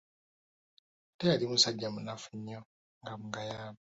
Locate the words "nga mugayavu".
3.01-3.79